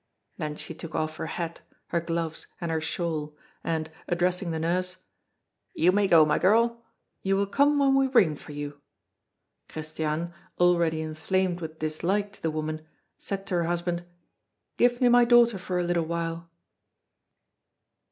Then 0.39 0.55
she 0.55 0.73
took 0.73 0.95
off 0.95 1.17
her 1.17 1.27
hat, 1.27 1.61
her 1.89 2.01
gloves, 2.01 2.47
and 2.59 2.71
her 2.71 2.81
shawl, 2.81 3.37
and, 3.63 3.87
addressing 4.07 4.49
the 4.49 4.57
nurse: 4.57 4.97
"You 5.75 5.91
may 5.91 6.07
go, 6.07 6.25
my 6.25 6.39
girl. 6.39 6.83
You 7.21 7.35
will 7.35 7.45
come 7.45 7.77
when 7.77 7.93
we 7.93 8.07
ring 8.07 8.35
for 8.35 8.51
you." 8.51 8.81
Christiane, 9.69 10.33
already 10.59 11.01
inflamed 11.03 11.61
with 11.61 11.77
dislike 11.77 12.31
to 12.31 12.41
the 12.41 12.49
woman, 12.49 12.81
said 13.19 13.45
to 13.45 13.53
her 13.57 13.65
husband: 13.65 14.03
"Give 14.75 14.99
me 15.01 15.07
my 15.07 15.23
daughter 15.23 15.59
for 15.59 15.77
a 15.77 15.83
little 15.83 16.05
while." 16.05 16.49